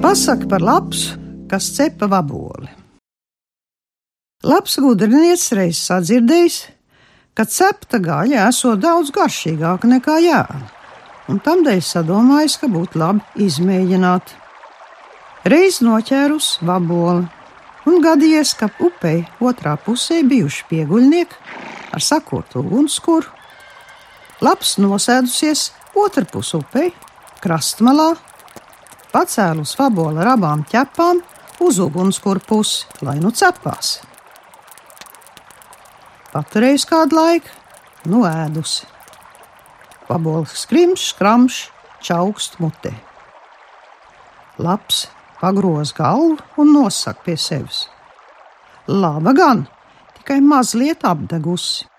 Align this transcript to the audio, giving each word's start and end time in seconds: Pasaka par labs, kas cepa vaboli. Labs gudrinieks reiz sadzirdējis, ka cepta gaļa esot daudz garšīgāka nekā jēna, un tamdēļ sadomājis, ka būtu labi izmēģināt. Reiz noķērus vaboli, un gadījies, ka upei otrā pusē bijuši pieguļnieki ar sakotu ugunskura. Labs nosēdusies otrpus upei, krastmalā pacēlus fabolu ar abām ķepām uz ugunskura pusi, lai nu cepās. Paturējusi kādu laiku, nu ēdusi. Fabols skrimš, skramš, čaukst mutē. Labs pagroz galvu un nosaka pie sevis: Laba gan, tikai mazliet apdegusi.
Pasaka 0.00 0.46
par 0.48 0.62
labs, 0.64 1.00
kas 1.44 1.66
cepa 1.76 2.06
vaboli. 2.08 2.70
Labs 4.48 4.78
gudrinieks 4.80 5.50
reiz 5.52 5.76
sadzirdējis, 5.84 6.56
ka 7.36 7.44
cepta 7.44 8.00
gaļa 8.00 8.46
esot 8.48 8.80
daudz 8.80 9.10
garšīgāka 9.12 9.90
nekā 9.90 10.14
jēna, 10.24 10.70
un 11.28 11.42
tamdēļ 11.44 11.82
sadomājis, 11.84 12.56
ka 12.62 12.70
būtu 12.72 13.02
labi 13.02 13.44
izmēģināt. 13.44 14.32
Reiz 15.52 15.82
noķērus 15.84 16.48
vaboli, 16.64 17.28
un 17.84 18.00
gadījies, 18.00 18.54
ka 18.56 18.70
upei 18.80 19.26
otrā 19.36 19.76
pusē 19.84 20.22
bijuši 20.24 20.64
pieguļnieki 20.72 21.60
ar 21.92 22.08
sakotu 22.08 22.64
ugunskura. 22.64 23.28
Labs 24.40 24.78
nosēdusies 24.80 25.68
otrpus 25.92 26.56
upei, 26.56 26.88
krastmalā 27.44 28.14
pacēlus 29.12 29.74
fabolu 29.78 30.22
ar 30.22 30.34
abām 30.36 30.62
ķepām 30.70 31.20
uz 31.66 31.80
ugunskura 31.82 32.40
pusi, 32.46 32.86
lai 33.04 33.18
nu 33.20 33.32
cepās. 33.34 33.98
Paturējusi 36.30 36.86
kādu 36.86 37.18
laiku, 37.18 37.50
nu 38.06 38.22
ēdusi. 38.28 38.86
Fabols 40.06 40.54
skrimš, 40.62 41.10
skramš, 41.12 41.60
čaukst 42.06 42.58
mutē. 42.62 42.94
Labs 44.62 45.08
pagroz 45.40 45.94
galvu 45.96 46.38
un 46.60 46.72
nosaka 46.76 47.26
pie 47.26 47.36
sevis: 47.38 47.84
Laba 48.86 49.34
gan, 49.34 49.66
tikai 50.18 50.40
mazliet 50.40 51.04
apdegusi. 51.06 51.89